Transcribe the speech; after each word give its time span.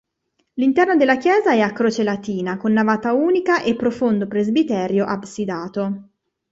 L'interno 0.53 0.95
della 0.95 1.17
chiesa 1.17 1.51
è 1.51 1.59
a 1.59 1.73
croce 1.73 2.01
latina, 2.01 2.57
con 2.57 2.71
navata 2.73 3.13
unica 3.13 3.61
e 3.61 3.75
profondo 3.75 4.27
presbiterio 4.27 5.05
absidato. 5.05 6.09